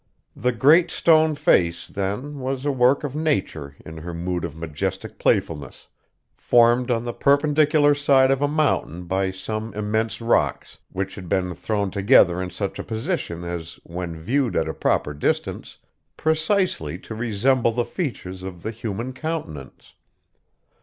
The 0.35 0.51
Great 0.51 0.89
Stone 0.89 1.35
Face, 1.35 1.87
then, 1.87 2.39
was 2.39 2.65
a 2.65 2.71
work 2.71 3.03
of 3.03 3.15
Nature 3.15 3.75
in 3.85 3.97
her 3.97 4.15
mood 4.15 4.43
of 4.43 4.55
majestie 4.55 5.09
playfulness, 5.15 5.85
formed 6.35 6.89
on 6.89 7.03
the 7.03 7.13
perpendicular 7.13 7.93
side 7.93 8.31
of 8.31 8.41
a 8.41 8.47
mountain 8.47 9.03
by 9.03 9.29
some 9.29 9.71
immense 9.75 10.19
rocks, 10.19 10.79
which 10.91 11.13
had 11.13 11.29
been 11.29 11.53
thrown 11.53 11.91
together 11.91 12.41
in 12.41 12.49
such 12.49 12.79
a 12.79 12.83
position 12.83 13.43
as, 13.43 13.79
when 13.83 14.17
viewed 14.19 14.55
at 14.55 14.67
a 14.67 14.73
proper 14.73 15.13
distance, 15.13 15.77
precisely 16.17 16.97
to 16.97 17.13
resemble 17.13 17.71
the 17.71 17.85
features 17.85 18.41
of 18.41 18.63
the 18.63 18.71
human 18.71 19.13
countenance. 19.13 19.93